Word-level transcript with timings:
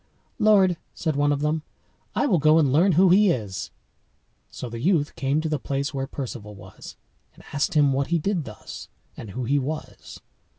"Lord," 0.39 0.77
said 0.95 1.15
one 1.15 1.31
of 1.31 1.41
them, 1.41 1.61
"I 2.15 2.25
will 2.25 2.39
go 2.39 2.57
and 2.57 2.73
learn 2.73 2.93
who 2.93 3.09
he 3.11 3.29
is." 3.29 3.69
So 4.49 4.67
the 4.67 4.79
youth 4.79 5.15
came 5.15 5.41
to 5.41 5.47
the 5.47 5.59
place 5.59 5.93
where 5.93 6.07
Perceval 6.07 6.55
was, 6.55 6.95
and 7.35 7.43
asked 7.53 7.75
him 7.75 7.93
what 7.93 8.07
he 8.07 8.17
did 8.17 8.45
thus, 8.45 8.89
and 9.15 9.29
who 9.29 9.43
he 9.43 9.59
was. 9.59 10.19